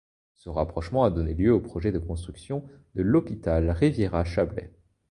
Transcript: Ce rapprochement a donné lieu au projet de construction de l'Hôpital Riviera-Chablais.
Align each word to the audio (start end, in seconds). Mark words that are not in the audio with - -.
Ce 0.33 0.49
rapprochement 0.49 1.03
a 1.03 1.11
donné 1.11 1.35
lieu 1.35 1.53
au 1.53 1.59
projet 1.59 1.91
de 1.91 1.99
construction 1.99 2.63
de 2.95 3.03
l'Hôpital 3.03 3.69
Riviera-Chablais. 3.69 4.73